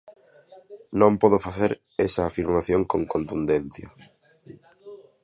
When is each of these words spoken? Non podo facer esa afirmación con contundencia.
Non 0.99 1.13
podo 1.21 1.37
facer 1.45 1.71
esa 2.07 2.23
afirmación 2.25 2.81
con 2.91 3.01
contundencia. 3.13 3.87